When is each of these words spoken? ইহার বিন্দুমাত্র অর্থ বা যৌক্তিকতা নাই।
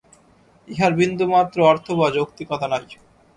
ইহার 0.67 0.93
বিন্দুমাত্র 0.93 1.57
অর্থ 1.63 1.87
বা 1.91 2.07
যৌক্তিকতা 2.09 2.67
নাই। 2.67 2.85